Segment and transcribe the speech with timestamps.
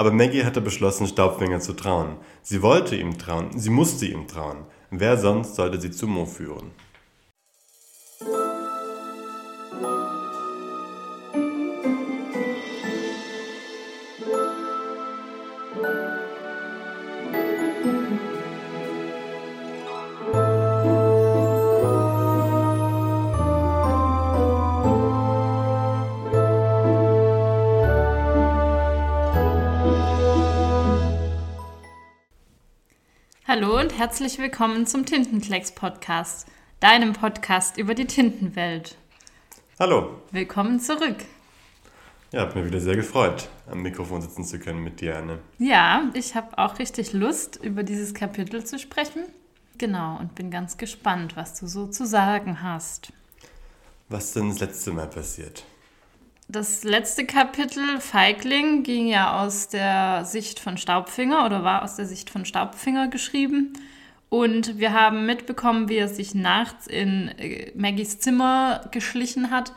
[0.00, 2.16] Aber Maggie hatte beschlossen, Staubfinger zu trauen.
[2.40, 4.64] Sie wollte ihm trauen, sie musste ihm trauen.
[4.90, 6.70] Wer sonst sollte sie zu Mo führen?
[34.00, 36.46] Herzlich willkommen zum Tintenklecks Podcast,
[36.80, 38.96] deinem Podcast über die Tintenwelt.
[39.78, 40.22] Hallo.
[40.30, 41.16] Willkommen zurück.
[42.32, 45.40] Ja, hat mir wieder sehr gefreut, am Mikrofon sitzen zu können mit dir, Anne.
[45.58, 49.24] Ja, ich habe auch richtig Lust, über dieses Kapitel zu sprechen.
[49.76, 53.12] Genau, und bin ganz gespannt, was du so zu sagen hast.
[54.08, 55.62] Was denn das letzte Mal passiert?
[56.52, 62.06] Das letzte Kapitel, Feigling, ging ja aus der Sicht von Staubfinger oder war aus der
[62.06, 63.74] Sicht von Staubfinger geschrieben.
[64.30, 69.72] Und wir haben mitbekommen, wie er sich nachts in äh, Maggies Zimmer geschlichen hat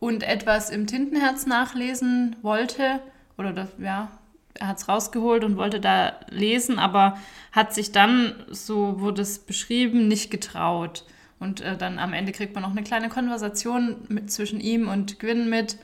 [0.00, 3.00] und etwas im Tintenherz nachlesen wollte.
[3.38, 4.10] Oder das, ja,
[4.52, 7.16] er hat es rausgeholt und wollte da lesen, aber
[7.52, 11.06] hat sich dann, so wurde es beschrieben, nicht getraut.
[11.40, 15.20] Und äh, dann am Ende kriegt man noch eine kleine Konversation mit, zwischen ihm und
[15.20, 15.78] Gwyn mit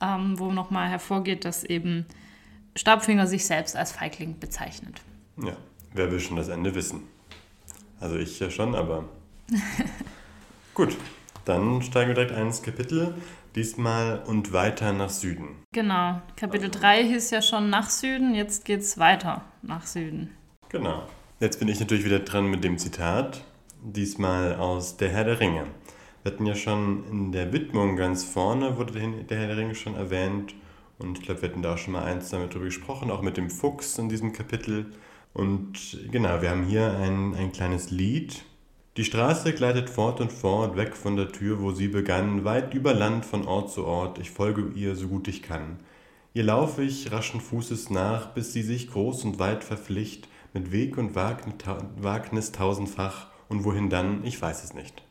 [0.00, 2.06] ähm, wo nochmal hervorgeht, dass eben
[2.76, 5.00] Stabfinger sich selbst als Feigling bezeichnet.
[5.36, 5.56] Ja,
[5.92, 7.02] wer will schon das Ende wissen?
[8.00, 9.04] Also ich ja schon, aber
[10.74, 10.96] gut.
[11.44, 13.14] Dann steigen wir direkt ein ins Kapitel.
[13.54, 15.62] Diesmal und weiter nach Süden.
[15.72, 16.20] Genau.
[16.36, 20.30] Kapitel 3 hieß ja schon nach Süden, jetzt geht es weiter nach Süden.
[20.70, 21.04] Genau.
[21.38, 23.44] Jetzt bin ich natürlich wieder dran mit dem Zitat.
[23.82, 25.66] Diesmal aus Der Herr der Ringe.
[26.24, 29.94] Wir hatten ja schon in der Widmung ganz vorne, wurde der Herr der Ringe schon
[29.94, 30.54] erwähnt.
[30.98, 33.36] Und ich glaube, wir hatten da auch schon mal eins damit drüber gesprochen, auch mit
[33.36, 34.86] dem Fuchs in diesem Kapitel.
[35.34, 38.42] Und genau, wir haben hier ein, ein kleines Lied.
[38.96, 42.94] Die Straße gleitet fort und fort, weg von der Tür, wo sie begann, weit über
[42.94, 45.80] Land von Ort zu Ort, ich folge ihr, so gut ich kann.
[46.32, 50.96] Ihr laufe ich raschen Fußes nach, bis sie sich groß und weit verpflicht, mit Weg
[50.96, 55.03] und Wagnis tausendfach, und wohin dann, ich weiß es nicht.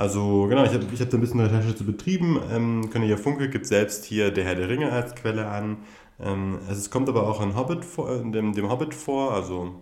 [0.00, 2.40] Also genau, ich habe ich hab da ein bisschen Recherche zu betrieben.
[2.50, 5.76] Ähm, König Funke gibt selbst hier Der Herr der Ringe als Quelle an.
[6.18, 9.34] Ähm, es kommt aber auch in Hobbit vor, in dem, dem Hobbit vor.
[9.34, 9.74] Also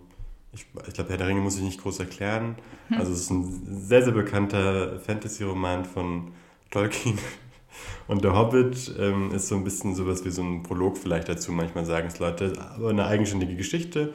[0.53, 2.56] ich, ich glaube, Herr der Ringe muss ich nicht groß erklären.
[2.89, 2.99] Hm.
[2.99, 6.33] Also es ist ein sehr, sehr bekannter Fantasy-Roman von
[6.73, 7.17] Tolkien.
[8.09, 11.53] Und der Hobbit ähm, ist so ein bisschen sowas wie so ein Prolog vielleicht dazu,
[11.53, 14.15] manchmal sagen es Leute, aber eine eigenständige Geschichte.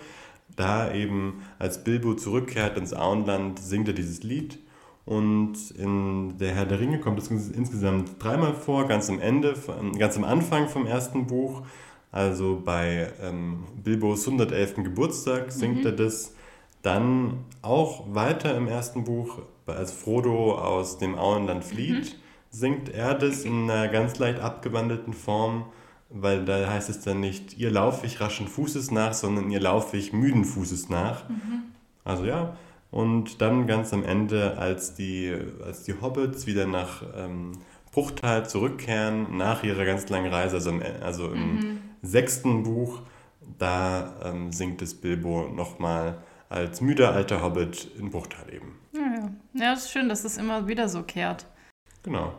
[0.57, 4.59] Da eben, als Bilbo zurückkehrt ins Auenland, singt er dieses Lied
[5.05, 9.53] und in Der Herr der Ringe kommt es insgesamt dreimal vor, ganz am Ende,
[9.97, 11.63] ganz am Anfang vom ersten Buch.
[12.11, 14.75] Also bei ähm, Bilbos 111.
[14.75, 15.85] Geburtstag singt mhm.
[15.85, 16.35] er das.
[16.83, 22.17] Dann auch weiter im ersten Buch, als Frodo aus dem Auenland flieht, mhm.
[22.49, 25.65] singt er das in einer ganz leicht abgewandelten Form,
[26.09, 29.95] weil da heißt es dann nicht, ihr laufe ich raschen Fußes nach, sondern ihr laufe
[29.95, 31.27] ich müden Fußes nach.
[31.29, 31.63] Mhm.
[32.03, 32.57] Also ja,
[32.93, 37.53] und dann ganz am Ende, als die, als die Hobbits wieder nach ähm,
[37.91, 41.79] Bruchtal zurückkehren, nach ihrer ganz langen Reise, also im, also im mhm.
[42.03, 43.01] sechsten Buch,
[43.57, 48.75] da ähm, singt es Bilbo nochmal als müder alter Hobbit in Bruchtal eben.
[48.93, 49.31] Ja, ja.
[49.53, 51.47] ja, ist schön, dass es immer wieder so kehrt.
[52.03, 52.33] Genau.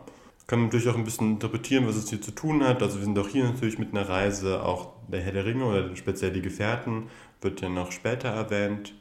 [0.47, 2.81] Kann man natürlich auch ein bisschen interpretieren, was es hier zu tun hat.
[2.81, 5.93] Also wir sind auch hier natürlich mit einer Reise, auch der Herr der Ringe oder
[5.97, 7.09] speziell die Gefährten
[7.41, 8.93] wird ja noch später erwähnt.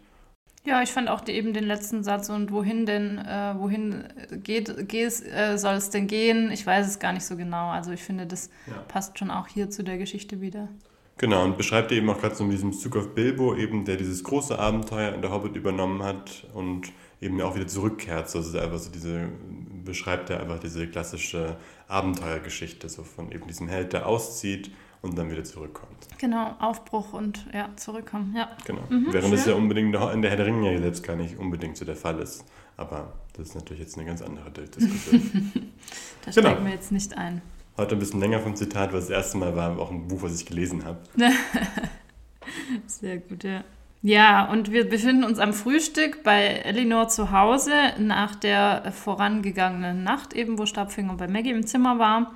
[0.66, 4.04] Ja, ich fand auch die, eben den letzten Satz und wohin denn, äh, wohin
[4.42, 6.50] geht, geht äh, soll es denn gehen?
[6.50, 7.68] Ich weiß es gar nicht so genau.
[7.68, 8.74] Also ich finde, das ja.
[8.88, 10.68] passt schon auch hier zu der Geschichte wieder.
[11.18, 14.24] Genau, und beschreibt eben auch gerade so mit diesem Zug auf Bilbo, eben, der dieses
[14.24, 18.30] große Abenteuer in der Hobbit übernommen hat und eben auch wieder zurückkehrt.
[18.30, 19.28] So, ist einfach so diese,
[19.84, 21.56] beschreibt er einfach diese klassische
[21.88, 24.70] Abenteuergeschichte, so von eben diesem Held, der auszieht
[25.04, 26.08] und dann wieder zurückkommt.
[26.18, 28.48] Genau, Aufbruch und ja, zurückkommen, ja.
[28.64, 28.82] Genau.
[28.88, 29.30] Mhm, Während schön.
[29.32, 31.96] das ja unbedingt in der Herr der Ringe ja selbst gar nicht unbedingt so der
[31.96, 32.44] Fall ist.
[32.76, 35.52] Aber das ist natürlich jetzt eine ganz andere Diskussion.
[36.24, 36.48] da genau.
[36.48, 37.42] steigen wir jetzt nicht ein.
[37.76, 40.40] Heute ein bisschen länger vom Zitat, weil das erste Mal war auch ein Buch, was
[40.40, 40.98] ich gelesen habe.
[42.86, 43.62] Sehr gut, ja.
[44.00, 50.34] Ja, und wir befinden uns am Frühstück bei Elinor zu Hause nach der vorangegangenen Nacht,
[50.34, 52.34] eben wo Stabfinger bei Maggie im Zimmer war.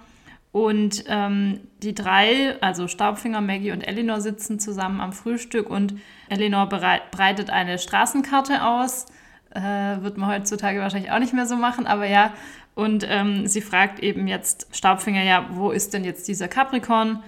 [0.50, 5.94] Und ähm, die drei, also Staubfinger, Maggie und Eleanor, sitzen zusammen am Frühstück und
[6.28, 9.06] Eleanor breitet eine Straßenkarte aus.
[9.50, 9.60] Äh,
[10.02, 12.32] wird man heutzutage wahrscheinlich auch nicht mehr so machen, aber ja.
[12.74, 17.22] Und ähm, sie fragt eben jetzt Staubfinger, ja, wo ist denn jetzt dieser Capricorn?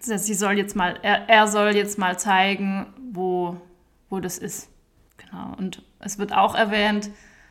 [0.00, 3.56] sie soll jetzt mal, er, er soll jetzt mal zeigen, wo,
[4.10, 4.68] wo das ist.
[5.16, 5.54] Genau.
[5.58, 7.10] Und es wird auch erwähnt,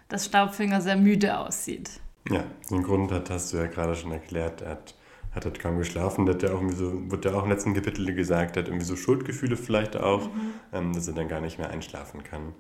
[0.10, 1.90] dass Staubfinger sehr müde aussieht.
[2.30, 4.62] Ja, den Grund hat, hast du ja gerade schon erklärt.
[4.62, 4.94] Er hat,
[5.32, 6.28] hat halt kaum geschlafen.
[6.30, 8.96] Hat ja auch irgendwie so, wurde ja auch im letzten Kapitel gesagt, hat irgendwie so
[8.96, 10.54] Schuldgefühle vielleicht auch, mhm.
[10.74, 12.54] ähm, dass er dann gar nicht mehr einschlafen kann.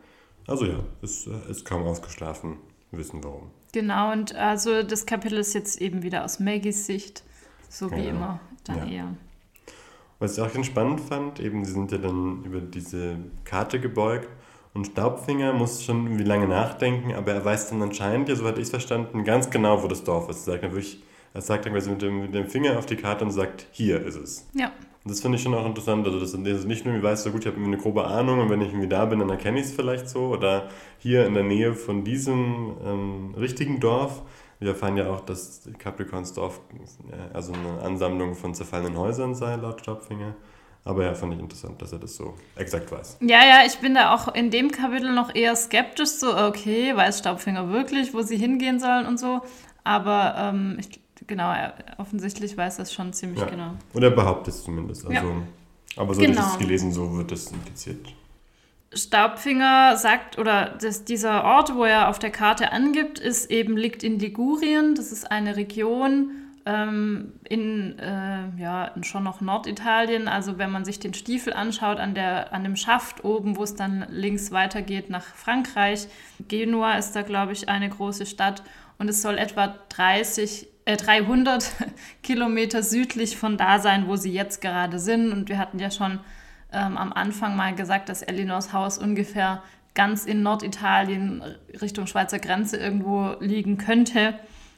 [0.48, 2.58] Also ja, ist, ist kaum ausgeschlafen,
[2.92, 3.52] wissen warum.
[3.74, 7.24] Genau, und also das Kapitel ist jetzt eben wieder aus Maggies Sicht,
[7.70, 8.10] so wie ja.
[8.10, 8.94] immer, dann ja.
[8.94, 9.16] eher.
[10.20, 14.30] Was ich auch ganz spannend fand, eben, sie sind ja dann über diese Karte gebeugt
[14.74, 18.60] und Staubfinger muss schon irgendwie lange nachdenken, aber er weiß dann anscheinend, ja, so hatte
[18.60, 20.48] ich es verstanden, ganz genau, wo das Dorf ist.
[20.48, 21.02] Er sagt dann wirklich,
[21.34, 24.06] er sagt dann quasi mit dem, mit dem Finger auf die Karte und sagt, hier
[24.06, 24.48] ist es.
[24.54, 24.72] Ja.
[25.04, 26.06] Und das finde ich schon auch interessant.
[26.06, 28.62] Also, dass er nicht nur weiß, so gut, ich habe eine grobe Ahnung und wenn
[28.62, 30.28] ich irgendwie da bin, dann erkenne ich es vielleicht so.
[30.28, 30.70] Oder
[31.00, 34.22] hier in der Nähe von diesem ähm, richtigen Dorf.
[34.60, 36.62] Wir erfahren ja auch, dass Capricorns Dorf
[37.10, 40.36] äh, also eine Ansammlung von zerfallenen Häusern sei, laut Staubfinger.
[40.84, 43.18] Aber ja, fand ich interessant, dass er das so exakt weiß.
[43.22, 47.20] Ja, ja, ich bin da auch in dem Kapitel noch eher skeptisch, so, okay, weiß
[47.20, 49.42] Staubfinger wirklich, wo sie hingehen sollen und so.
[49.84, 53.48] Aber ähm, ich, genau, er, offensichtlich weiß das schon ziemlich ja.
[53.48, 53.74] genau.
[53.94, 55.06] Und er behauptet es zumindest.
[55.06, 55.34] Also, ja.
[55.98, 56.38] Aber so genau.
[56.38, 58.14] habe ich es gelesen, so wird das impliziert.
[58.94, 64.04] Staubfinger sagt, oder das, dieser Ort, wo er auf der Karte angibt, ist eben, liegt
[64.04, 64.96] in Ligurien.
[64.96, 66.32] Das ist eine Region,
[66.66, 70.28] ähm, in, äh, ja, in schon noch Norditalien.
[70.28, 73.76] Also wenn man sich den Stiefel anschaut an, der, an dem Schaft oben, wo es
[73.76, 76.08] dann links weitergeht nach Frankreich.
[76.48, 78.62] Genua ist da, glaube ich, eine große Stadt
[79.00, 81.72] und es soll etwa 30, äh, 300
[82.24, 85.32] Kilometer südlich von da sein, wo sie jetzt gerade sind.
[85.32, 86.20] Und wir hatten ja schon
[86.72, 89.64] ähm, am Anfang mal gesagt, dass Elinors Haus ungefähr
[89.94, 91.44] ganz in Norditalien
[91.82, 94.36] Richtung Schweizer Grenze irgendwo liegen könnte.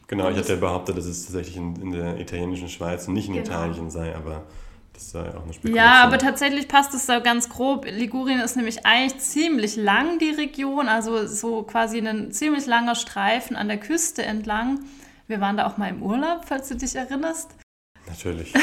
[0.08, 3.28] Genau, ich hatte ja behauptet, dass es tatsächlich in, in der italienischen Schweiz und nicht
[3.28, 3.46] in genau.
[3.46, 4.44] Italien sei, aber
[4.94, 5.76] das sei auch eine Spekulation.
[5.76, 7.86] Ja, aber tatsächlich passt es da ganz grob.
[7.86, 13.56] Ligurien ist nämlich eigentlich ziemlich lang, die Region, also so quasi ein ziemlich langer Streifen
[13.56, 14.80] an der Küste entlang.
[15.28, 17.56] Wir waren da auch mal im Urlaub, falls du dich erinnerst.
[18.08, 18.54] Natürlich.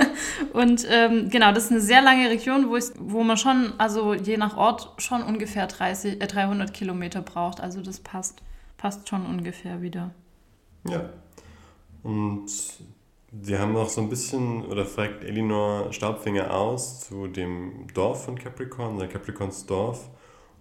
[0.52, 4.12] und ähm, genau, das ist eine sehr lange Region, wo, ich, wo man schon, also
[4.14, 7.60] je nach Ort, schon ungefähr 30, äh, 300 Kilometer braucht.
[7.60, 8.42] Also das passt,
[8.76, 10.10] passt schon ungefähr wieder.
[10.88, 11.10] Ja.
[12.02, 12.50] Und
[13.42, 18.36] sie haben noch so ein bisschen, oder fragt Elinor Staubfinger aus zu dem Dorf von
[18.36, 20.08] Capricorn, der Capricorns Dorf.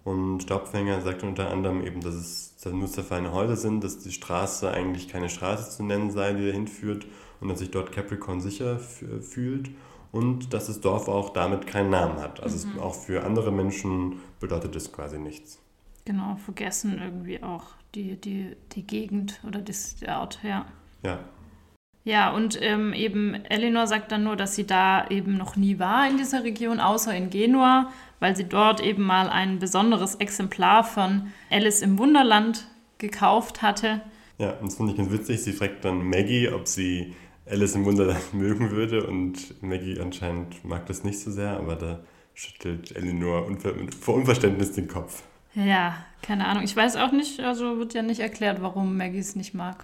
[0.08, 4.72] Und Staubfinger sagt unter anderem eben, dass es nur zerfallene Häuser sind, dass die Straße
[4.72, 7.06] eigentlich keine Straße zu nennen sei, die dahin führt
[7.42, 9.70] und dass sich dort Capricorn sicher fühlt
[10.14, 12.42] und dass das Dorf auch damit keinen Namen hat.
[12.42, 12.80] Also mhm.
[12.80, 15.60] auch für andere Menschen bedeutet es quasi nichts.
[16.06, 20.68] Genau, vergessen irgendwie auch die, die, die Gegend oder das, der Ort, ja.
[21.04, 21.20] Ja.
[22.08, 26.10] Ja, und ähm, eben Eleanor sagt dann nur, dass sie da eben noch nie war
[26.10, 31.34] in dieser Region, außer in Genua, weil sie dort eben mal ein besonderes Exemplar von
[31.52, 32.66] Alice im Wunderland
[32.98, 34.00] gekauft hatte.
[34.38, 35.44] Ja, und das finde ich ganz witzig.
[35.44, 37.14] Sie fragt dann Maggie, ob sie
[37.46, 42.00] Alice im Wunderland mögen würde und Maggie anscheinend mag das nicht so sehr, aber da
[42.34, 43.52] schüttelt Eleanor
[44.00, 45.24] vor Unverständnis den Kopf.
[45.56, 46.64] Ja, keine Ahnung.
[46.64, 49.84] Ich weiß auch nicht, also wird ja nicht erklärt, warum Maggie es nicht mag.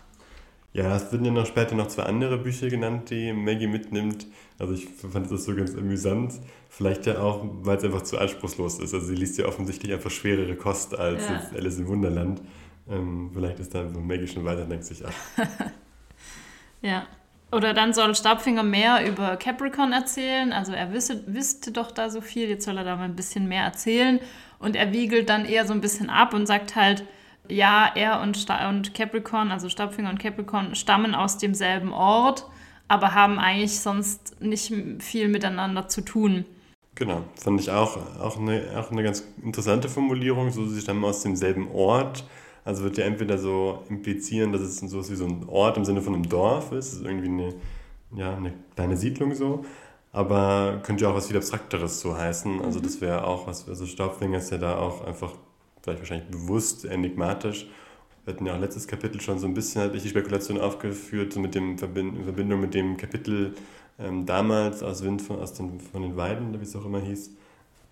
[0.74, 4.26] Ja, es werden ja noch später noch zwei andere Bücher genannt, die Maggie mitnimmt.
[4.58, 6.34] Also ich fand das so ganz amüsant.
[6.68, 8.92] Vielleicht ja auch, weil es einfach zu anspruchslos ist.
[8.94, 11.42] Also sie liest ja offensichtlich einfach schwerere Kost als ja.
[11.56, 12.42] Alice im Wunderland.
[12.90, 15.14] Ähm, vielleicht ist da so Maggie schon weiter, denkt sich, ach.
[16.82, 17.06] ja.
[17.52, 20.52] Oder dann soll Stabfinger mehr über Capricorn erzählen.
[20.52, 23.48] Also er wisse, wüsste doch da so viel, jetzt soll er da mal ein bisschen
[23.48, 24.20] mehr erzählen.
[24.58, 27.04] Und er wiegelt dann eher so ein bisschen ab und sagt halt,
[27.48, 32.48] ja, er und, Sta und Capricorn, also Stabfinger und Capricorn, stammen aus demselben Ort,
[32.88, 36.46] aber haben eigentlich sonst nicht viel miteinander zu tun.
[36.96, 40.52] Genau, fand ich auch, auch, eine, auch eine ganz interessante Formulierung.
[40.52, 42.24] So, sie stammen aus demselben Ort.
[42.66, 46.02] Also wird ja entweder so implizieren, dass es so wie so ein Ort im Sinne
[46.02, 47.56] von einem Dorf ist, ist irgendwie eine,
[48.16, 49.66] ja, eine kleine Siedlung so
[50.14, 52.62] aber könnte ja auch was viel Abstrakteres so heißen.
[52.62, 52.84] Also mhm.
[52.84, 55.34] das wäre auch was, also Staubfinger ist ja da auch einfach
[55.84, 57.68] vielleicht wahrscheinlich bewusst enigmatisch.
[58.26, 61.40] Wir hatten ja auch letztes Kapitel schon so ein bisschen halt die Spekulation aufgeführt, so
[61.40, 63.54] mit dem Verbind in Verbindung mit dem Kapitel
[64.00, 67.32] ähm, damals aus Wind von, aus den, von den Weiden, wie es auch immer hieß,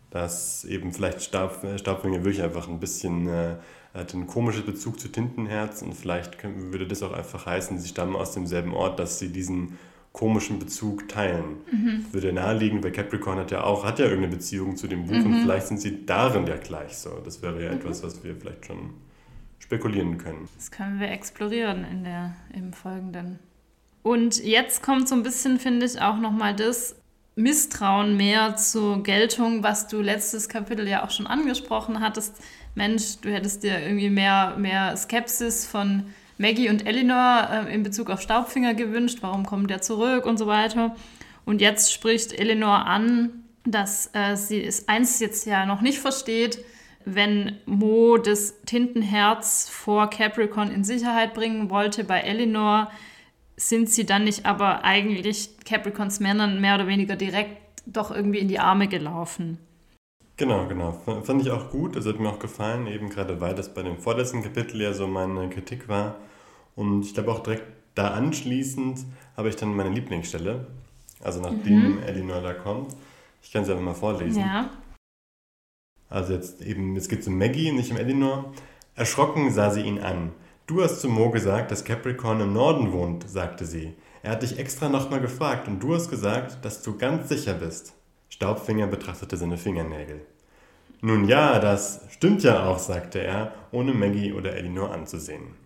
[0.09, 3.55] dass eben vielleicht Staub, äh, wirklich einfach ein bisschen äh,
[3.93, 7.89] hat einen komischen Bezug zu Tintenherz und vielleicht können, würde das auch einfach heißen, sie
[7.89, 9.77] stammen aus demselben Ort, dass sie diesen
[10.11, 11.57] komischen Bezug teilen.
[11.71, 12.05] Mhm.
[12.11, 15.25] Würde naheliegen, weil Capricorn hat ja auch, hat ja irgendeine Beziehung zu dem Buch mhm.
[15.25, 17.21] und vielleicht sind sie darin ja gleich so.
[17.23, 17.77] Das wäre ja mhm.
[17.77, 18.91] etwas, was wir vielleicht schon
[19.59, 20.49] spekulieren können.
[20.55, 23.39] Das können wir explorieren in der, im Folgenden.
[24.03, 26.95] Und jetzt kommt so ein bisschen, finde ich, auch nochmal das,
[27.35, 32.35] Misstrauen mehr zur Geltung, was du letztes Kapitel ja auch schon angesprochen hattest.
[32.75, 36.07] Mensch, du hättest dir irgendwie mehr, mehr Skepsis von
[36.41, 39.19] Maggie und Eleanor äh, in Bezug auf Staubfinger gewünscht.
[39.21, 40.95] Warum kommt der zurück und so weiter.
[41.45, 46.63] Und jetzt spricht Eleanor an, dass äh, sie es eins jetzt ja noch nicht versteht,
[47.05, 52.91] wenn Mo das Tintenherz vor Capricorn in Sicherheit bringen wollte bei Eleanor,
[53.55, 58.47] sind sie dann nicht aber eigentlich Capricorns Männern mehr oder weniger direkt doch irgendwie in
[58.47, 59.57] die Arme gelaufen.
[60.37, 60.93] Genau, genau.
[61.23, 61.95] Fand ich auch gut.
[61.95, 65.05] Das hat mir auch gefallen, eben gerade weil das bei dem vorletzten Kapitel ja so
[65.05, 66.15] meine Kritik war.
[66.81, 69.05] Und ich glaube auch direkt da anschließend
[69.37, 70.65] habe ich dann meine Lieblingsstelle.
[71.21, 72.03] Also nachdem mhm.
[72.03, 72.95] Elinor da kommt.
[73.43, 74.39] Ich kann sie einfach mal vorlesen.
[74.39, 74.71] Ja.
[76.09, 78.51] Also jetzt eben, jetzt geht es um Maggie, nicht um Elinor.
[78.95, 80.31] Erschrocken sah sie ihn an.
[80.65, 83.93] Du hast zu Mo gesagt, dass Capricorn im Norden wohnt, sagte sie.
[84.23, 87.93] Er hat dich extra nochmal gefragt und du hast gesagt, dass du ganz sicher bist.
[88.29, 90.21] Staubfinger betrachtete seine Fingernägel.
[91.01, 95.60] Nun ja, das stimmt ja auch, sagte er, ohne Maggie oder Elinor anzusehen.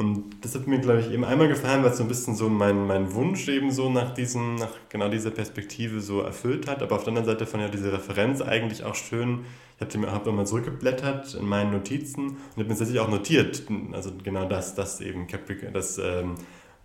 [0.00, 2.48] Und das hat mir, glaube ich, eben einmal gefallen, weil es so ein bisschen so
[2.48, 6.82] mein, mein Wunsch eben so nach diesem, nach genau dieser Perspektive so erfüllt hat.
[6.82, 9.40] Aber auf der anderen Seite fand ich ja diese Referenz eigentlich auch schön.
[9.76, 13.64] Ich habe mir hab nochmal zurückgeblättert in meinen Notizen und habe mir tatsächlich auch notiert,
[13.92, 16.36] also genau das, dass eben Capricorn, dass ähm,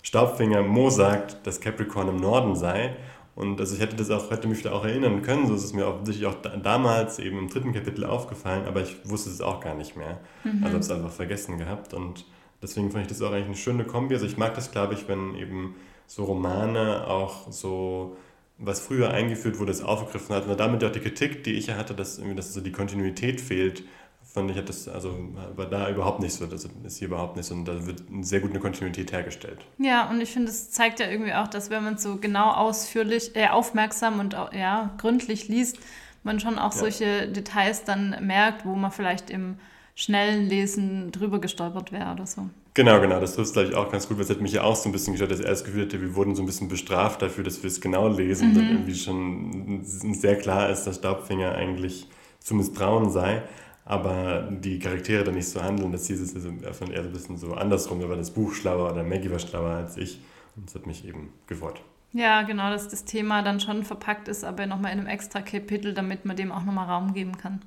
[0.04, 2.98] Staubfinger Mo sagt, dass Capricorn im Norden sei.
[3.34, 5.72] Und also ich hätte das auch, hätte mich da auch erinnern können, so ist es
[5.72, 9.76] mir offensichtlich auch damals eben im dritten Kapitel aufgefallen, aber ich wusste es auch gar
[9.76, 10.20] nicht mehr.
[10.44, 10.66] Mhm.
[10.66, 12.26] Also habe es einfach vergessen gehabt und
[12.66, 14.16] deswegen fand ich das auch eigentlich eine schöne Kombi.
[14.16, 15.76] Also ich mag das, glaube ich, wenn eben
[16.08, 18.18] so Romane auch so
[18.58, 20.48] was früher eingeführt wurde, es aufgegriffen hat.
[20.48, 23.42] Und damit auch die Kritik, die ich ja hatte, dass irgendwie dass so die Kontinuität
[23.42, 23.84] fehlt,
[24.24, 25.14] fand ich, hat das, also
[25.56, 26.46] war da überhaupt nicht so.
[26.46, 27.54] Das ist hier überhaupt nicht so.
[27.54, 29.66] Und da wird sehr gut eine Kontinuität hergestellt.
[29.78, 32.52] Ja, und ich finde, es zeigt ja irgendwie auch, dass wenn man es so genau
[32.52, 35.78] ausführlich, äh, aufmerksam und ja, gründlich liest,
[36.24, 36.80] man schon auch ja.
[36.80, 39.58] solche Details dann merkt, wo man vielleicht im
[39.96, 42.50] schnellen Lesen drüber gestolpert wäre oder so.
[42.74, 44.76] Genau, genau, das trifft glaube ich auch ganz gut, weil es hat mich ja auch
[44.76, 47.22] so ein bisschen gestört, dass er das Gefühl hatte, wir wurden so ein bisschen bestraft
[47.22, 48.52] dafür, dass wir es genau lesen mhm.
[48.52, 52.08] und dann irgendwie schon sehr klar ist, dass Staubfinger eigentlich
[52.40, 53.44] zu misstrauen sei,
[53.86, 57.38] aber die Charaktere dann nicht so handeln, das hieß es also eher so ein bisschen
[57.38, 60.20] so andersrum, da war das Buch schlauer oder Maggie war schlauer als ich
[60.58, 61.80] und das hat mich eben gefreut.
[62.12, 65.94] Ja, genau, dass das Thema dann schon verpackt ist, aber nochmal in einem extra Kapitel,
[65.94, 67.62] damit man dem auch nochmal Raum geben kann.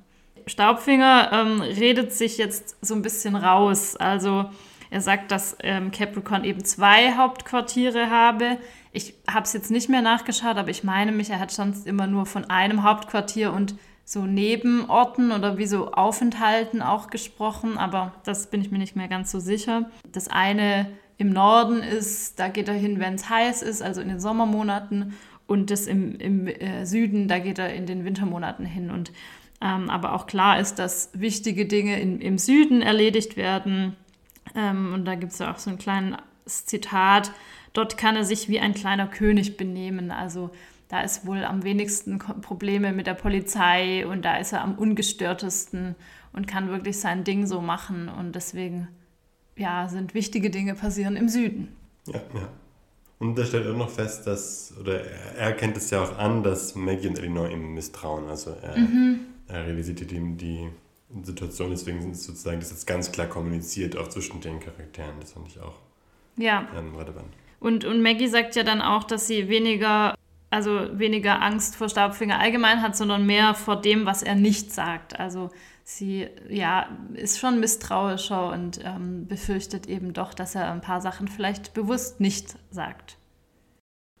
[0.49, 3.95] Staubfinger ähm, redet sich jetzt so ein bisschen raus.
[3.95, 4.45] Also
[4.89, 8.57] er sagt, dass ähm, Capricorn eben zwei Hauptquartiere habe.
[8.91, 12.07] Ich habe es jetzt nicht mehr nachgeschaut, aber ich meine mich, er hat sonst immer
[12.07, 18.49] nur von einem Hauptquartier und so Nebenorten oder wie so Aufenthalten auch gesprochen, aber das
[18.49, 19.91] bin ich mir nicht mehr ganz so sicher.
[20.11, 20.87] Das eine
[21.17, 25.13] im Norden ist, da geht er hin, wenn es heiß ist, also in den Sommermonaten,
[25.45, 28.91] und das im, im äh, Süden, da geht er in den Wintermonaten hin.
[28.91, 29.11] Und
[29.61, 33.95] ähm, aber auch klar ist, dass wichtige Dinge in, im Süden erledigt werden.
[34.55, 37.31] Ähm, und da gibt es ja auch so ein kleines Zitat,
[37.73, 40.11] dort kann er sich wie ein kleiner König benehmen.
[40.11, 40.49] Also
[40.87, 45.95] da ist wohl am wenigsten Probleme mit der Polizei und da ist er am ungestörtesten
[46.31, 48.07] und kann wirklich sein Ding so machen.
[48.07, 48.87] Und deswegen,
[49.57, 51.75] ja, sind wichtige Dinge passieren im Süden.
[52.07, 52.49] Ja, ja.
[53.19, 56.73] Und da stellt er noch fest, dass, oder er erkennt es ja auch an, dass
[56.75, 58.29] Maggie und Elinor ihm misstrauen.
[58.29, 60.69] Also er, mhm er realisiert ihm die
[61.23, 65.15] Situation, deswegen sind es sozusagen das jetzt ganz klar kommuniziert, auch zwischen den Charakteren.
[65.19, 65.75] Das fand ich auch
[66.37, 66.67] ja.
[66.77, 67.33] ähm, relevant.
[67.59, 70.15] Und, und Maggie sagt ja dann auch, dass sie weniger,
[70.49, 75.19] also weniger Angst vor Staubfinger allgemein hat, sondern mehr vor dem, was er nicht sagt.
[75.19, 75.49] Also
[75.83, 81.27] sie ja, ist schon misstrauischer und ähm, befürchtet eben doch, dass er ein paar Sachen
[81.27, 83.18] vielleicht bewusst nicht sagt.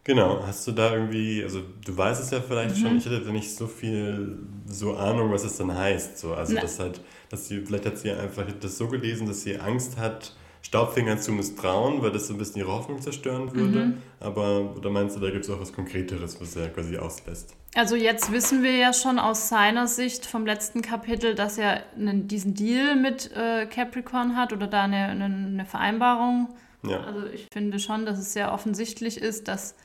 [0.09, 2.81] Genau, hast du da irgendwie, also du weißt es ja vielleicht mhm.
[2.81, 6.17] schon, ich hätte nicht so viel so Ahnung, was es dann heißt.
[6.17, 6.33] So.
[6.33, 6.61] Also Na.
[6.61, 6.99] das halt,
[7.29, 11.31] dass sie, vielleicht hat sie einfach das so gelesen, dass sie Angst hat, Staubfinger zu
[11.31, 13.85] misstrauen, weil das so ein bisschen ihre Hoffnung zerstören würde.
[13.85, 13.97] Mhm.
[14.19, 17.55] Aber oder meinst du, da gibt es auch was Konkreteres, was er quasi auslässt?
[17.75, 22.27] Also jetzt wissen wir ja schon aus seiner Sicht vom letzten Kapitel, dass er einen,
[22.27, 26.49] diesen Deal mit äh, Capricorn hat oder da eine, eine, eine Vereinbarung.
[26.81, 27.01] Ja.
[27.01, 29.75] Also ich finde schon, dass es sehr offensichtlich ist, dass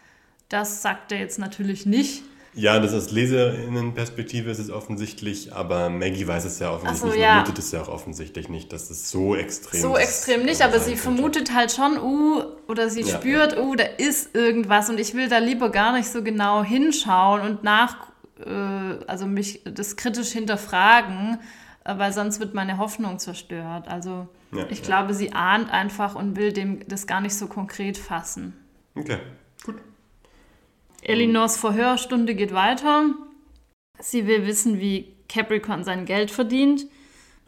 [0.55, 2.23] das sagt er jetzt natürlich nicht.
[2.57, 7.19] Ja, das ist Leserinnenperspektive ist es offensichtlich, aber Maggie weiß es ja offensichtlich so, nicht,
[7.19, 7.33] ja.
[7.33, 9.83] vermutet es ja auch offensichtlich nicht, dass es so extrem ist.
[9.83, 13.61] So extrem nicht, aber sie vermutet halt schon, uh, oder sie ja, spürt, ja.
[13.61, 17.65] uh, da ist irgendwas und ich will da lieber gar nicht so genau hinschauen und
[17.65, 18.13] nach,
[18.47, 21.41] äh, also mich das kritisch hinterfragen,
[21.83, 23.89] äh, weil sonst wird meine Hoffnung zerstört.
[23.89, 24.29] Also
[24.71, 28.53] ich glaube, sie ahnt einfach und will dem das gar nicht so konkret fassen.
[28.95, 29.19] Okay.
[31.05, 33.11] Elinors Verhörstunde geht weiter.
[34.01, 36.87] Sie will wissen, wie Capricorn sein Geld verdient.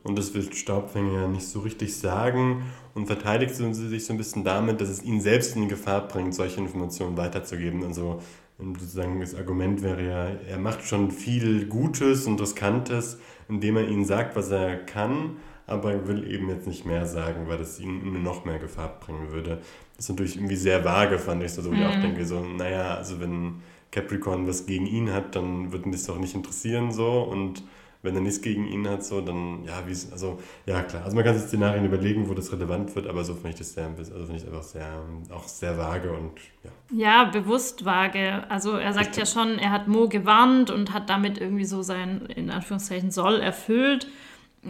[0.02, 4.18] Und das will Staubfänger ja nicht so richtig sagen und verteidigt sie sich so ein
[4.18, 7.82] bisschen damit, dass es ihn selbst in Gefahr bringt, solche Informationen weiterzugeben.
[7.82, 8.22] Also
[8.58, 14.04] sozusagen das Argument wäre ja, er macht schon viel Gutes und Riskantes, indem er ihnen
[14.04, 18.22] sagt, was er kann, aber er will eben jetzt nicht mehr sagen, weil das ihn
[18.22, 19.60] noch mehr Gefahr bringen würde.
[19.96, 21.80] Das ist natürlich irgendwie sehr vage, fand ich so, wo mhm.
[21.80, 22.02] ich auch mhm.
[22.02, 26.18] denke, so, naja, also wenn Capricorn was gegen ihn hat, dann wird ihn das doch
[26.18, 27.62] nicht interessieren so und
[28.06, 31.04] wenn er nichts gegen ihn hat, so, dann, ja, wie also, ja, klar.
[31.04, 33.74] Also man kann sich Szenarien überlegen, wo das relevant wird, aber so finde ich das
[33.74, 34.86] sehr, also finde ich einfach sehr,
[35.34, 36.70] auch sehr vage und, ja.
[36.96, 38.44] Ja, bewusst vage.
[38.48, 42.26] Also er sagt ja schon, er hat Mo gewarnt und hat damit irgendwie so sein,
[42.34, 44.06] in Anführungszeichen, Soll erfüllt.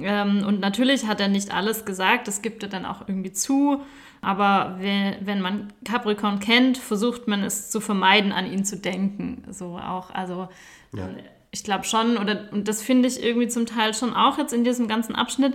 [0.03, 3.83] Ähm, und natürlich hat er nicht alles gesagt, das gibt er dann auch irgendwie zu.
[4.23, 9.45] Aber wenn, wenn man Capricorn kennt, versucht man es zu vermeiden, an ihn zu denken.
[9.51, 10.49] So auch, also
[10.95, 11.09] ja.
[11.51, 14.65] ich glaube schon, oder und das finde ich irgendwie zum Teil schon auch jetzt in
[14.65, 15.55] diesem ganzen Abschnitt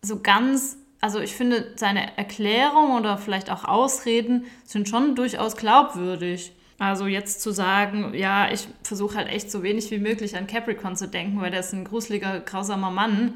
[0.00, 6.52] so ganz, also ich finde seine Erklärung oder vielleicht auch Ausreden sind schon durchaus glaubwürdig.
[6.78, 10.96] Also jetzt zu sagen, ja, ich versuche halt echt so wenig wie möglich an Capricorn
[10.96, 13.34] zu denken, weil der ist ein gruseliger, grausamer Mann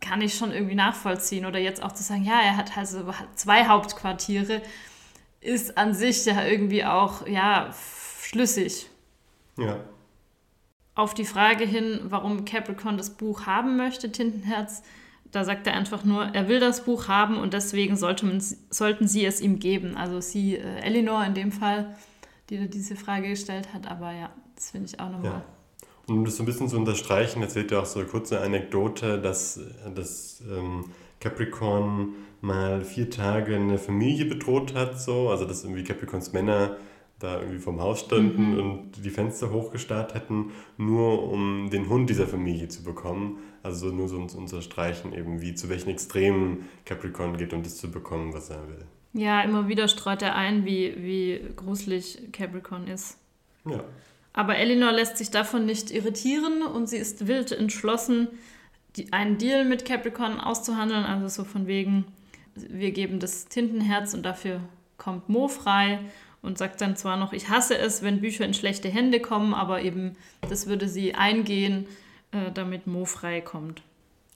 [0.00, 1.46] kann ich schon irgendwie nachvollziehen.
[1.46, 4.62] Oder jetzt auch zu sagen, ja, er hat also zwei Hauptquartiere,
[5.40, 7.70] ist an sich ja irgendwie auch, ja,
[8.22, 8.88] schlüssig.
[9.56, 9.80] Ja.
[10.94, 14.82] Auf die Frage hin, warum Capricorn das Buch haben möchte, Tintenherz,
[15.30, 19.06] da sagt er einfach nur, er will das Buch haben und deswegen sollte man, sollten
[19.06, 19.96] sie es ihm geben.
[19.96, 21.96] Also sie, äh, Eleanor in dem Fall,
[22.50, 23.88] die diese Frage gestellt hat.
[23.88, 25.32] Aber ja, das finde ich auch nochmal.
[25.32, 25.44] Ja.
[26.10, 29.60] Um das so ein bisschen zu unterstreichen, erzählt er auch so eine kurze Anekdote, dass,
[29.94, 30.86] dass ähm,
[31.20, 36.76] Capricorn mal vier Tage eine Familie bedroht hat, so, also dass irgendwie Capricorns Männer
[37.20, 38.58] da irgendwie vom Haus standen mhm.
[38.58, 43.38] und die Fenster hochgestarrt hätten, nur um den Hund dieser Familie zu bekommen.
[43.62, 47.88] Also nur so zu unterstreichen, eben wie zu welchen Extremen Capricorn geht, um das zu
[47.88, 48.84] bekommen, was er will.
[49.12, 53.16] Ja, immer wieder streut er ein, wie, wie gruselig Capricorn ist.
[53.64, 53.84] Ja.
[54.32, 58.28] Aber Elinor lässt sich davon nicht irritieren und sie ist wild entschlossen,
[58.96, 61.04] die, einen Deal mit Capricorn auszuhandeln.
[61.04, 62.04] Also so von wegen,
[62.54, 64.60] wir geben das Tintenherz und dafür
[64.98, 66.00] kommt Mo frei
[66.42, 69.82] und sagt dann zwar noch, ich hasse es, wenn Bücher in schlechte Hände kommen, aber
[69.82, 70.16] eben
[70.48, 71.86] das würde sie eingehen,
[72.32, 73.82] äh, damit Mo frei kommt.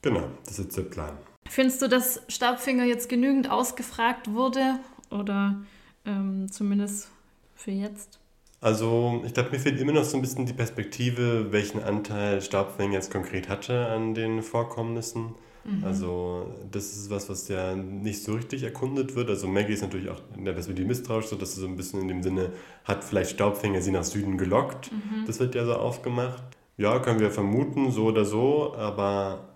[0.02, 1.16] Genau, das ist der Plan.
[1.48, 4.78] Findest du, dass Stabfinger jetzt genügend ausgefragt wurde
[5.10, 5.62] oder
[6.04, 7.10] ähm, zumindest
[7.54, 8.18] für jetzt?
[8.64, 12.94] Also ich glaube, mir fehlt immer noch so ein bisschen die Perspektive, welchen Anteil Staubfänger
[12.94, 15.34] jetzt konkret hatte an den Vorkommnissen.
[15.64, 15.84] Mhm.
[15.84, 19.28] Also das ist was, was ja nicht so richtig erkundet wird.
[19.28, 22.00] Also Maggie ist natürlich auch in der Perspektive misstrauisch, so dass sie so ein bisschen
[22.00, 22.52] in dem Sinne,
[22.84, 24.90] hat vielleicht Staubfänger sie nach Süden gelockt.
[24.90, 25.26] Mhm.
[25.26, 26.42] Das wird ja so aufgemacht.
[26.78, 29.53] Ja, können wir vermuten, so oder so, aber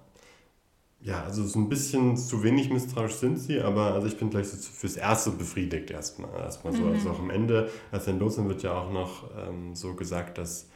[1.00, 4.48] ja, also so ein bisschen zu wenig misstrauisch sind sie, aber also ich bin gleich
[4.48, 6.30] so fürs Erste befriedigt erstmal.
[6.34, 6.84] Erstmal so.
[6.84, 6.94] Also mhm.
[6.96, 10.38] Also auch am Ende, als dann los sind, wird ja auch noch ähm, so gesagt,
[10.38, 10.68] dass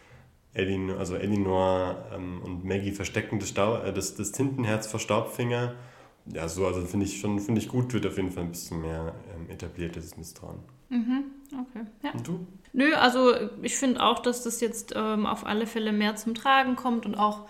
[0.55, 5.75] Elinor, also Elinor ähm, und Maggie verstecken das, Stau, äh, das, das Tintenherz vor Staubfinger.
[6.27, 8.81] Ja, so, also finde ich schon, finde ich gut, wird auf jeden Fall ein bisschen
[8.81, 10.61] mehr ähm, etabliert, dieses Misstrauen.
[10.89, 11.87] Mhm, okay.
[12.05, 12.13] Ja.
[12.13, 12.47] Und du?
[12.73, 16.77] Nö, also ich finde auch, dass das jetzt ähm, auf alle Fälle mehr zum Tragen
[16.77, 17.49] kommt und auch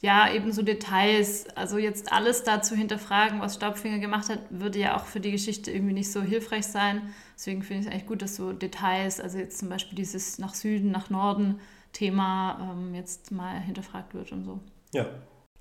[0.00, 4.78] ja, eben so Details, also jetzt alles da zu hinterfragen, was Staubfinger gemacht hat, würde
[4.78, 7.12] ja auch für die Geschichte irgendwie nicht so hilfreich sein.
[7.34, 10.54] Deswegen finde ich es eigentlich gut, dass so Details, also jetzt zum Beispiel dieses nach
[10.54, 11.60] Süden, nach Norden
[11.92, 14.60] Thema ähm, jetzt mal hinterfragt wird und so.
[14.92, 15.06] Ja.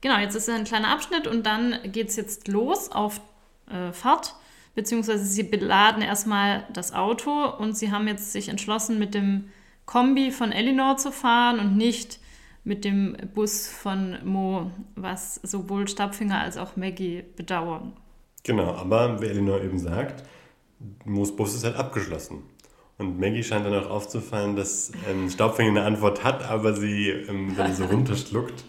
[0.01, 3.19] Genau, jetzt ist ein kleiner Abschnitt und dann geht es jetzt los auf
[3.71, 4.35] äh, Fahrt,
[4.75, 9.49] beziehungsweise sie beladen erstmal das Auto und sie haben jetzt sich entschlossen, mit dem
[9.87, 12.19] Kombi von Elinor zu fahren und nicht
[12.67, 17.93] mit dem Bus von Mo, was sowohl Stabfinger als auch Maggie bedauern.
[18.43, 20.23] Genau, aber wie Elinor eben sagt,
[21.05, 22.43] Mo's Bus ist halt abgeschlossen.
[22.97, 27.53] Und Maggie scheint dann auch aufzufallen, dass ähm, Staubfinger eine Antwort hat, aber sie ähm,
[27.55, 28.65] dann so runterschluckt.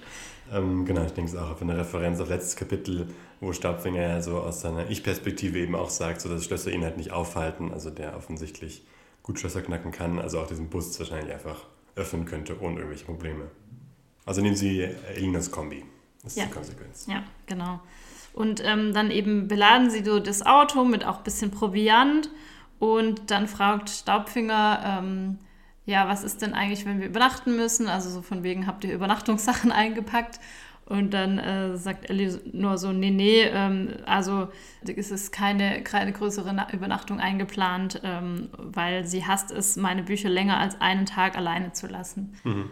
[0.52, 3.08] Ähm, genau, ich denke es auch auf eine Referenz auf letztes Kapitel,
[3.40, 6.98] wo Staubfinger ja so aus seiner Ich-Perspektive eben auch sagt, so dass Schlösser ihn halt
[6.98, 8.86] nicht aufhalten, also der offensichtlich
[9.24, 13.50] gut Schlösser knacken kann, also auch diesen Bus wahrscheinlich einfach öffnen könnte ohne irgendwelche Probleme.
[14.28, 14.82] Also nehmen Sie
[15.16, 15.82] Elinas Kombi.
[16.22, 16.44] Das ist ja.
[16.44, 17.06] die Konsequenz.
[17.08, 17.80] Ja, genau.
[18.34, 22.28] Und ähm, dann eben beladen Sie so das Auto mit auch ein bisschen Proviant
[22.78, 25.38] und dann fragt Staubfinger, ähm,
[25.86, 27.88] ja, was ist denn eigentlich, wenn wir übernachten müssen?
[27.88, 30.38] Also so von wegen, habt ihr Übernachtungssachen eingepackt?
[30.84, 34.48] Und dann äh, sagt Ellie nur so, nee, nee, ähm, also
[34.86, 40.28] es ist keine, keine größere Na Übernachtung eingeplant, ähm, weil sie hasst es, meine Bücher
[40.28, 42.34] länger als einen Tag alleine zu lassen.
[42.44, 42.70] Mhm.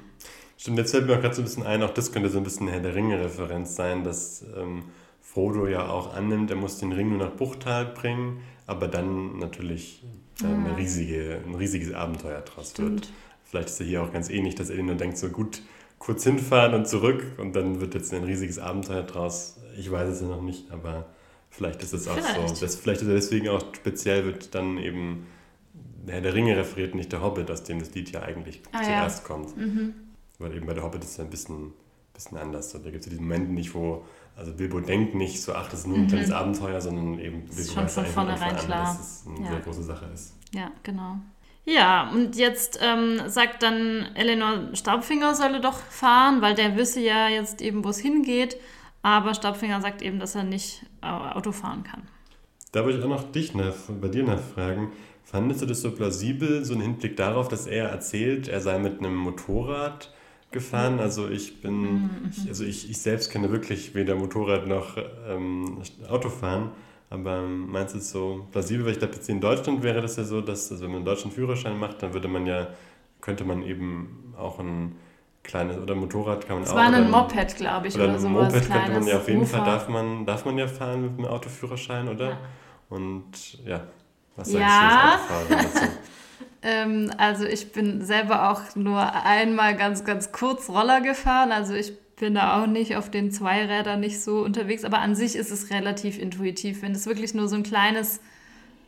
[0.56, 2.44] Stimmt, jetzt fällt mir auch gerade so ein bisschen ein, auch das könnte so ein
[2.44, 4.84] bisschen Herr der Ringe-Referenz sein, dass ähm,
[5.20, 10.02] Frodo ja auch annimmt, er muss den Ring nur nach Buchtal bringen, aber dann natürlich
[10.42, 12.88] äh, eine riesige, ein riesiges Abenteuer draus Stimmt.
[12.88, 13.08] wird.
[13.44, 15.62] Vielleicht ist er hier auch ganz ähnlich, dass er nur denkt, so gut,
[15.98, 19.58] kurz hinfahren und zurück und dann wird jetzt ein riesiges Abenteuer draus.
[19.78, 21.06] Ich weiß es ja noch nicht, aber
[21.50, 22.56] vielleicht ist es auch vielleicht.
[22.56, 22.64] so.
[22.64, 25.26] Das, vielleicht ist er deswegen auch speziell wird dann eben
[26.06, 29.22] Herr der Ringe referiert, nicht der Hobbit, aus dem das Lied ja eigentlich ah, zuerst
[29.22, 29.26] ja.
[29.26, 29.56] kommt.
[29.56, 29.94] Mhm.
[30.38, 31.72] Weil eben bei der Hobbit ist es ja ein bisschen,
[32.12, 32.72] bisschen anders.
[32.72, 34.04] Da gibt es ja diesen Moment nicht, wo,
[34.36, 36.08] also Bilbo denkt nicht so, ach, das ist nur ein mhm.
[36.08, 39.50] kleines Abenteuer, sondern eben Bilbo ist schon von vornherein klar, dass es eine ja.
[39.52, 40.34] sehr große Sache ist.
[40.52, 41.16] Ja, genau.
[41.64, 47.28] Ja, und jetzt ähm, sagt dann Eleanor, Staubfinger solle doch fahren, weil der wisse ja
[47.28, 48.56] jetzt eben, wo es hingeht.
[49.02, 52.02] Aber Staubfinger sagt eben, dass er nicht Auto fahren kann.
[52.72, 54.92] Da würde ich auch noch dich nach, bei dir nachfragen.
[55.24, 59.00] Fandest du das so plausibel, so ein Hinblick darauf, dass er erzählt, er sei mit
[59.00, 60.12] einem Motorrad
[60.56, 60.98] gefahren?
[60.98, 62.10] Also ich bin, mhm.
[62.30, 64.96] ich, also ich, ich selbst kenne wirklich weder Motorrad noch
[65.28, 66.70] ähm, Autofahren.
[67.08, 68.84] Aber meinst du es so plausibel?
[68.84, 71.06] Weil ich glaube, jetzt in Deutschland wäre das ja so, dass, also wenn man einen
[71.06, 72.68] deutschen Führerschein macht, dann würde man ja,
[73.20, 74.96] könnte man eben auch ein
[75.44, 76.78] kleines, oder Motorrad kann man das auch.
[76.78, 78.52] Es war ein Moped, glaube ich, oder, oder sowas.
[78.52, 79.58] Moped könnte man ja auf jeden Ufer.
[79.58, 82.30] Fall, darf man, darf man ja fahren mit einem Autoführerschein, oder?
[82.30, 82.38] Ja.
[82.88, 83.82] Und ja,
[84.34, 85.20] was sagst ja.
[85.48, 85.86] du als dazu?
[86.62, 91.52] ähm, also ich bin selber auch nur einmal ganz, ganz kurz Roller gefahren.
[91.52, 95.36] Also ich bin da auch nicht auf den Zweirädern nicht so unterwegs, aber an sich
[95.36, 96.82] ist es relativ intuitiv.
[96.82, 98.20] Wenn es wirklich nur so ein kleines,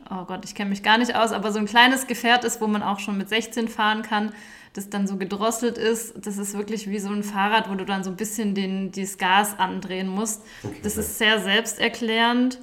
[0.09, 2.67] oh Gott, ich kenne mich gar nicht aus, aber so ein kleines Gefährt ist, wo
[2.67, 4.31] man auch schon mit 16 fahren kann,
[4.73, 8.03] das dann so gedrosselt ist, das ist wirklich wie so ein Fahrrad, wo du dann
[8.03, 10.43] so ein bisschen den, dieses Gas andrehen musst.
[10.63, 12.59] Okay, das ist sehr selbsterklärend.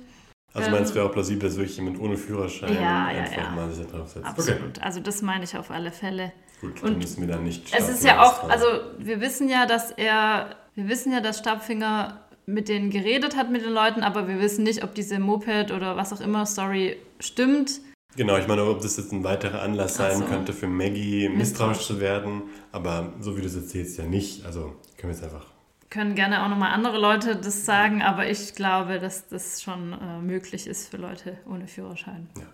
[0.56, 3.50] Also meinst du ähm, auch plausibel, dass wirklich jemand ohne Führerschein ja, einfach ja, ja.
[3.50, 4.24] mal sich draufsetzt?
[4.24, 4.60] Absolut.
[4.60, 4.80] Okay.
[4.80, 6.32] Also das meine ich auf alle Fälle.
[6.60, 7.74] Gut, dann müssen wir da nicht.
[7.76, 8.66] Es ist ja auch, also
[8.98, 13.64] wir wissen ja, dass er, wir wissen ja, dass Stabfinger mit denen geredet hat mit
[13.64, 17.80] den Leuten, aber wir wissen nicht, ob diese Moped oder was auch immer Story stimmt.
[18.16, 20.24] Genau, ich meine, ob das jetzt ein weiterer Anlass sein so.
[20.24, 24.46] könnte für Maggie misstrauisch zu werden, aber so wie du es erzählst, ja nicht.
[24.46, 25.55] Also können wir jetzt einfach
[25.90, 30.20] können gerne auch nochmal andere Leute das sagen, aber ich glaube, dass das schon äh,
[30.20, 32.28] möglich ist für Leute ohne Führerschein.
[32.36, 32.46] Ja.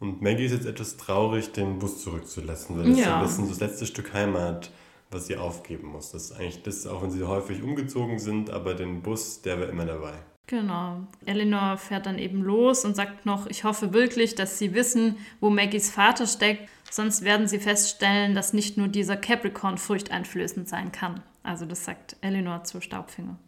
[0.00, 3.22] Und Maggie ist jetzt etwas traurig, den Bus zurückzulassen, weil das ja.
[3.22, 4.70] ist das letzte Stück Heimat,
[5.10, 6.12] was sie aufgeben muss.
[6.12, 9.68] Das ist eigentlich das, auch wenn sie häufig umgezogen sind, aber den Bus, der war
[9.68, 10.12] immer dabei.
[10.46, 11.00] Genau.
[11.26, 15.50] Eleanor fährt dann eben los und sagt noch, ich hoffe wirklich, dass sie wissen, wo
[15.50, 21.22] Maggies Vater steckt, sonst werden sie feststellen, dass nicht nur dieser Capricorn furchteinflößend sein kann.
[21.48, 23.38] Also das sagt Eleanor zu Staubfinger.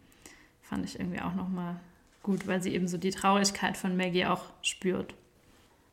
[0.62, 1.78] Fand ich irgendwie auch nochmal
[2.22, 5.12] gut, weil sie eben so die Traurigkeit von Maggie auch spürt.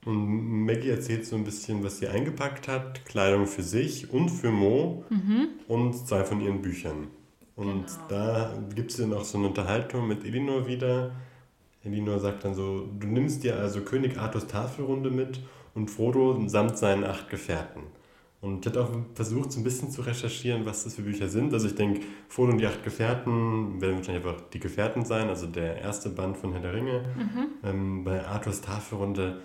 [0.05, 3.03] Und Maggie erzählt so ein bisschen, was sie eingepackt hat.
[3.03, 5.49] Kleidung für sich und für Mo mhm.
[5.67, 7.07] und zwei von ihren Büchern.
[7.57, 8.07] Und genau.
[8.07, 11.11] da gibt es dann auch so eine Unterhaltung mit Elinor wieder.
[11.83, 15.41] Elinor sagt dann so, du nimmst dir also König Arthurs Tafelrunde mit
[15.75, 17.81] und Frodo samt seinen acht Gefährten.
[18.39, 21.53] Und ich habe auch versucht, so ein bisschen zu recherchieren, was das für Bücher sind.
[21.53, 25.47] Also ich denke, Frodo und die acht Gefährten werden wahrscheinlich einfach die Gefährten sein, also
[25.47, 27.03] der erste Band von Herr der Ringe.
[27.17, 27.47] Mhm.
[27.63, 29.41] Ähm, bei Arthurs Tafelrunde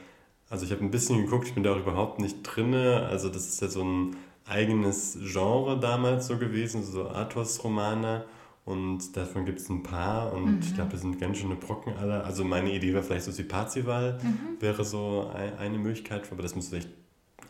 [0.52, 3.06] also ich habe ein bisschen geguckt, ich bin da auch überhaupt nicht drinne.
[3.08, 8.26] Also das ist ja so ein eigenes Genre damals so gewesen, so Athos-Romane.
[8.66, 10.60] Und davon gibt es ein paar und mhm.
[10.60, 12.22] ich glaube, es sind ganz schöne Brocken alle.
[12.22, 14.60] Also meine Idee war vielleicht so wie Parzival, mhm.
[14.60, 16.90] wäre so eine Möglichkeit, aber das müsste echt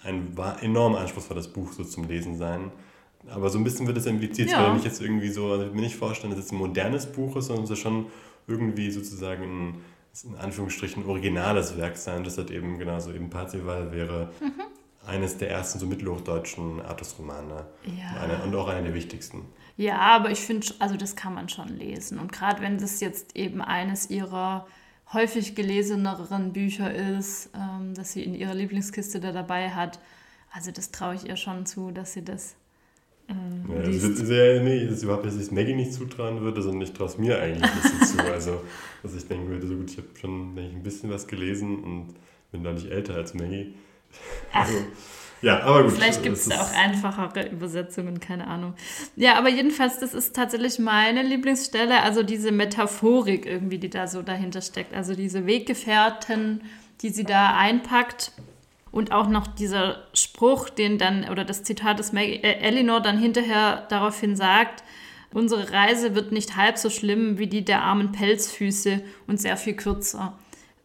[0.04, 2.70] ein enorm anspruchsvolles Buch so zum Lesen sein.
[3.28, 4.68] Aber so ein bisschen wird es impliziert, ja.
[4.68, 7.36] weil ich jetzt irgendwie so, also ich mir nicht vorstellen, dass es ein modernes Buch
[7.36, 8.06] ist, sondern es ist schon
[8.48, 9.74] irgendwie sozusagen ein
[10.24, 12.24] in Anführungsstrichen originales Werk sein.
[12.24, 14.52] Das hat eben genauso eben Parzival wäre mhm.
[15.06, 17.66] eines der ersten so mittelhochdeutschen Artusromane.
[17.84, 18.20] Ja.
[18.20, 19.46] Eine, und auch einer der wichtigsten.
[19.76, 22.18] Ja, aber ich finde, also das kann man schon lesen.
[22.18, 24.66] Und gerade wenn das jetzt eben eines ihrer
[25.12, 29.98] häufig geleseneren Bücher ist, ähm, dass sie in ihrer Lieblingskiste da dabei hat,
[30.52, 32.56] also das traue ich ihr schon zu, dass sie das
[33.28, 36.40] ähm, ja, das ist sehr, nee, das ist überhaupt, dass ich es Maggie nicht zutrauen
[36.40, 38.18] würde, sondern ich traue es mir eigentlich ein bisschen zu.
[38.32, 38.62] Also,
[39.02, 42.14] dass ich denken würde, so gut, ich habe schon ich, ein bisschen was gelesen und
[42.50, 43.74] bin da nicht älter als Maggie.
[44.52, 44.74] Also,
[45.42, 45.92] ja, aber gut.
[45.92, 48.74] Vielleicht gibt es da auch einfachere Übersetzungen, keine Ahnung.
[49.16, 54.22] Ja, aber jedenfalls, das ist tatsächlich meine Lieblingsstelle, also diese Metaphorik irgendwie, die da so
[54.22, 54.94] dahinter steckt.
[54.94, 56.62] Also diese Weggefährten,
[57.02, 58.32] die sie da einpackt
[58.90, 63.18] und auch noch dieser Spruch, den dann, oder das Zitat, das Maggie, äh, Eleanor dann
[63.18, 64.82] hinterher daraufhin sagt,
[65.34, 69.74] Unsere Reise wird nicht halb so schlimm wie die der armen Pelzfüße und sehr viel
[69.74, 70.38] kürzer.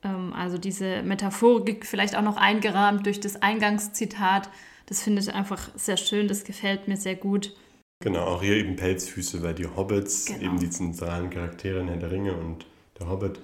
[0.08, 4.50] Ähm, also diese Metaphorik vielleicht auch noch eingerahmt durch das Eingangszitat.
[4.86, 7.56] Das finde ich einfach sehr schön, das gefällt mir sehr gut.
[8.04, 10.44] Genau, auch hier eben Pelzfüße, weil die Hobbits, genau.
[10.44, 12.66] eben die zentralen Charaktere in Herr der Ringe und
[13.00, 13.40] der Hobbit,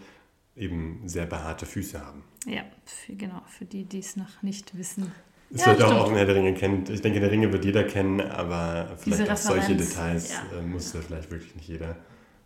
[0.56, 2.24] eben sehr behaarte Füße haben.
[2.46, 5.12] Ja, für, genau, für die, die es noch nicht wissen.
[5.52, 6.90] Es ja, sollte auch, auch Herr der Ringe kennt.
[6.90, 10.60] Ich denke, der Ringe wird jeder kennen, aber vielleicht auch solche Details ja.
[10.60, 11.98] äh, muss ja vielleicht wirklich nicht jeder,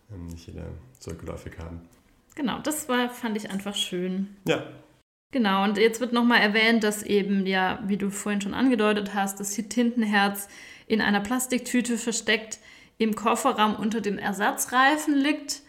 [0.10, 0.68] äh, nicht jeder
[1.00, 1.82] so geläufig haben.
[2.38, 4.38] Genau, das war, fand ich einfach schön.
[4.48, 4.64] Ja.
[5.32, 9.40] Genau, und jetzt wird nochmal erwähnt, dass eben, ja, wie du vorhin schon angedeutet hast,
[9.40, 10.48] das Tintenherz
[10.86, 12.60] in einer Plastiktüte versteckt
[13.00, 15.62] im Kofferraum unter den Ersatzreifen liegt.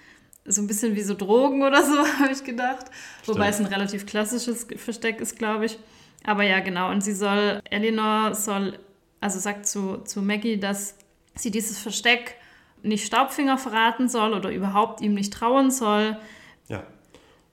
[0.44, 2.88] So ein bisschen wie so Drogen oder so, habe ich gedacht.
[3.22, 3.38] Stimmt.
[3.38, 5.78] Wobei es ein relativ klassisches Versteck ist, glaube ich.
[6.24, 6.90] Aber ja, genau.
[6.90, 8.78] Und sie soll, Eleanor soll,
[9.20, 10.98] also sagt zu, zu Maggie, dass
[11.34, 12.34] sie dieses Versteck
[12.82, 16.18] nicht Staubfinger verraten soll oder überhaupt ihm nicht trauen soll.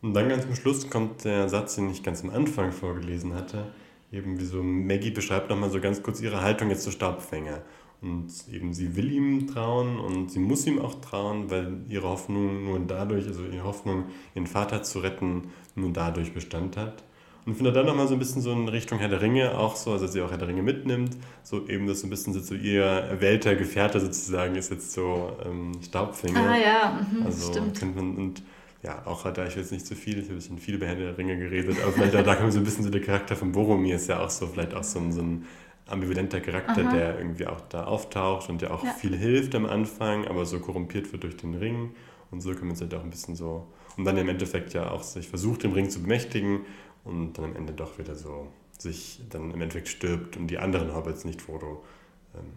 [0.06, 3.66] Und dann ganz zum Schluss kommt der Satz, den ich ganz am Anfang vorgelesen hatte.
[4.12, 7.64] Eben wie so Maggie beschreibt nochmal so ganz kurz ihre Haltung jetzt zu Staubfänger.
[8.04, 12.66] Und eben sie will ihm trauen und sie muss ihm auch trauen, weil ihre Hoffnung
[12.66, 14.04] nur dadurch, also ihre Hoffnung,
[14.36, 17.04] ihren Vater zu retten, nur dadurch Bestand hat.
[17.48, 19.92] Und finde dann nochmal so ein bisschen so in Richtung Herr der Ringe auch so,
[19.92, 22.54] also dass sie auch Herr der Ringe mitnimmt, so eben das so ein bisschen so
[22.54, 26.48] ihr erwählter Gefährte sozusagen ist jetzt so ähm, Staubfinger.
[26.48, 27.96] Ah ja, mhm, also stimmt.
[27.96, 28.44] Man, und
[28.86, 30.86] ja, auch da ich jetzt nicht zu so viel, ich habe ein bisschen viel über
[30.86, 33.52] Herr der Ringe geredet, aber vielleicht da, kommt so ein bisschen so der Charakter von
[33.52, 35.46] Boromir ist ja auch so, vielleicht auch so ein, so ein
[35.88, 36.96] ambivalenter Charakter, Aha.
[36.96, 38.92] der irgendwie auch da auftaucht und der auch ja.
[38.92, 41.96] viel hilft am Anfang, aber so korrumpiert wird durch den Ring.
[42.32, 43.68] Und so kann man sich halt auch ein bisschen so.
[43.98, 46.62] Und dann im Endeffekt ja auch sich versucht, den Ring zu bemächtigen
[47.04, 50.94] und dann am Ende doch wieder so sich dann im Endeffekt stirbt, um die anderen
[50.94, 51.84] Hobbits nicht Frodo
[52.36, 52.52] ähm,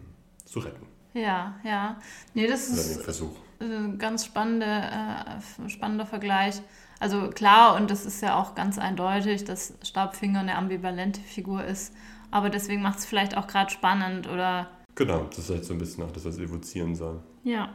[0.45, 0.85] zu retten.
[1.13, 1.99] Ja, ja.
[2.33, 3.35] Nee, das Oder ist Versuch.
[3.59, 6.61] Ein ganz spannende, äh, spannender Vergleich.
[6.99, 11.93] Also klar, und das ist ja auch ganz eindeutig, dass Staubfinger eine ambivalente Figur ist.
[12.31, 14.69] Aber deswegen macht es vielleicht auch gerade spannend, oder?
[14.95, 17.21] Genau, das ist halt so ein bisschen auch das, was evozieren soll.
[17.43, 17.73] Ja.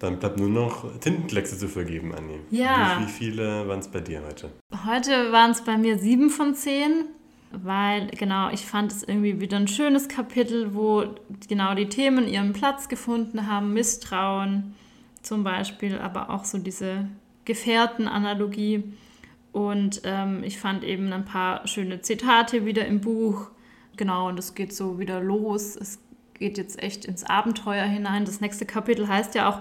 [0.00, 2.40] Dann bleibt nur noch Tintenkleckse zu vergeben, Anni.
[2.50, 2.98] Ja.
[2.98, 4.50] Wie, wie viele waren es bei dir heute?
[4.84, 7.06] Heute waren es bei mir sieben von zehn
[7.50, 11.04] weil genau, ich fand es irgendwie wieder ein schönes Kapitel, wo
[11.48, 14.74] genau die Themen ihren Platz gefunden haben, Misstrauen
[15.22, 17.08] zum Beispiel, aber auch so diese
[17.44, 18.84] Gefährtenanalogie.
[19.52, 23.50] Und ähm, ich fand eben ein paar schöne Zitate wieder im Buch.
[23.96, 25.74] Genau, und es geht so wieder los.
[25.76, 25.98] Es
[26.34, 28.24] geht jetzt echt ins Abenteuer hinein.
[28.24, 29.60] Das nächste Kapitel heißt ja auch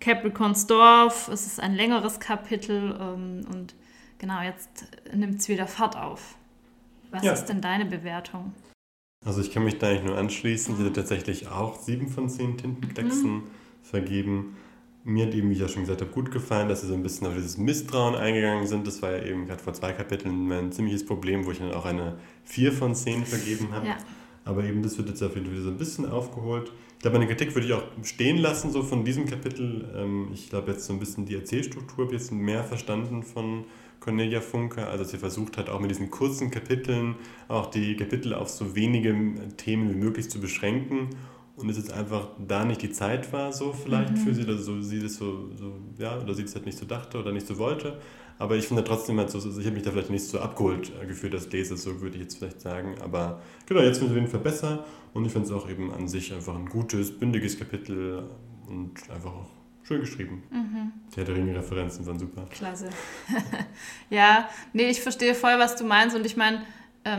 [0.00, 1.28] Capricorns Dorf.
[1.28, 3.74] Es ist ein längeres Kapitel ähm, und
[4.18, 6.36] genau, jetzt nimmt es wieder Fahrt auf.
[7.10, 7.32] Was ja.
[7.32, 8.52] ist denn deine Bewertung?
[9.24, 10.74] Also ich kann mich da eigentlich nur anschließen.
[10.74, 13.42] Ich hätte tatsächlich auch sieben von zehn Tintenklecksen mhm.
[13.82, 14.56] vergeben.
[15.08, 17.02] Mir hat eben, wie ich ja schon gesagt habe, gut gefallen, dass sie so ein
[17.02, 18.86] bisschen auf dieses Misstrauen eingegangen sind.
[18.86, 21.86] Das war ja eben gerade vor zwei Kapiteln mein ziemliches Problem, wo ich dann auch
[21.86, 23.86] eine vier von zehn vergeben habe.
[23.86, 23.96] Ja.
[24.44, 26.70] Aber eben das wird jetzt auf jeden Fall so ein bisschen aufgeholt.
[26.92, 29.88] Ich glaube, meine Kritik würde ich auch stehen lassen, so von diesem Kapitel.
[29.96, 33.64] Ähm, ich glaube, jetzt so ein bisschen die Erzählstruktur habe ich jetzt mehr verstanden von
[34.00, 37.16] Cornelia Funke, also sie versucht hat, auch mit diesen kurzen Kapiteln
[37.48, 39.14] auch die Kapitel auf so wenige
[39.56, 41.08] Themen wie möglich zu beschränken
[41.58, 44.16] und es jetzt einfach da nicht die Zeit war, so vielleicht mhm.
[44.16, 46.86] für sie, oder so sie das so, so, ja, oder sie das halt nicht so
[46.86, 47.98] dachte oder nicht so wollte.
[48.38, 51.06] Aber ich finde trotzdem halt so, ich habe mich da vielleicht nicht so abgeholt äh,
[51.06, 52.94] gefühlt als Leser, so würde ich jetzt vielleicht sagen.
[53.02, 55.68] Aber genau, jetzt finde ich es auf jeden Fall besser und ich finde es auch
[55.68, 58.28] eben an sich einfach ein gutes, bündiges Kapitel
[58.68, 60.42] und einfach auch Schön geschrieben.
[60.50, 60.92] Mhm.
[61.16, 62.44] Die der Ringe-Referenzen waren super.
[62.50, 62.90] Klasse.
[64.10, 66.14] ja, nee, ich verstehe voll, was du meinst.
[66.14, 66.60] Und ich meine,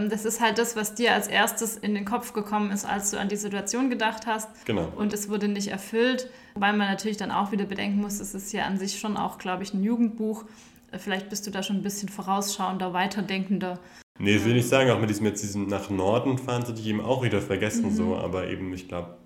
[0.10, 3.20] das ist halt das, was dir als erstes in den Kopf gekommen ist, als du
[3.20, 4.48] an die Situation gedacht hast.
[4.66, 4.92] Genau.
[4.96, 6.30] Und es wurde nicht erfüllt.
[6.54, 9.38] Wobei man natürlich dann auch wieder bedenken muss, es ist ja an sich schon auch,
[9.38, 10.46] glaube ich, ein Jugendbuch.
[10.92, 13.80] Äh, vielleicht bist du da schon ein bisschen vorausschauender, weiterdenkender.
[14.18, 16.88] Nee, ich will nicht sagen, auch mit diesem jetzt diesem nach Norden fahren, hatte ich
[16.88, 17.96] eben auch wieder vergessen, mhm.
[17.96, 19.19] so, aber eben, ich glaube,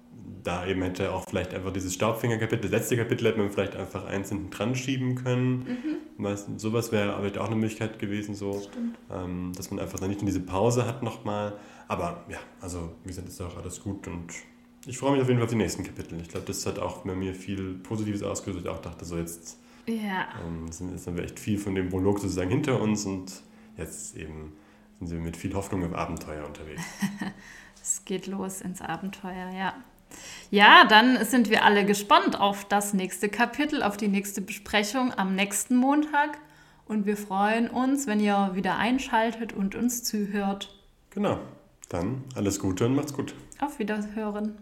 [0.44, 4.06] da eben hätte auch vielleicht einfach dieses Staubfinger-Kapitel, das letzte Kapitel hätte man vielleicht einfach
[4.06, 5.60] eins hinten dran schieben können.
[6.18, 6.24] Mhm.
[6.24, 8.62] Weißt, sowas wäre vielleicht auch eine Möglichkeit gewesen, so,
[9.12, 11.58] ähm, dass man einfach dann nicht in diese Pause hat nochmal.
[11.88, 14.34] Aber ja, also wie gesagt, ist auch alles gut und
[14.86, 16.20] ich freue mich auf jeden Fall auf die nächsten Kapitel.
[16.20, 18.66] Ich glaube, das hat auch bei mir viel Positives ausgelöst.
[18.66, 20.28] Ich auch dachte, so jetzt ja.
[20.46, 23.32] ähm, sind, jetzt haben wir echt viel von dem Prolog sozusagen hinter uns und
[23.78, 24.54] jetzt eben
[25.00, 26.82] sind wir mit viel Hoffnung im Abenteuer unterwegs.
[27.82, 29.74] es geht los ins Abenteuer, ja.
[30.52, 35.36] Ja, dann sind wir alle gespannt auf das nächste Kapitel, auf die nächste Besprechung am
[35.36, 36.38] nächsten Montag.
[36.86, 40.76] Und wir freuen uns, wenn ihr wieder einschaltet und uns zuhört.
[41.10, 41.40] Genau.
[41.90, 43.34] Dann alles Gute und macht's gut.
[43.60, 44.58] Auf Wiederhören.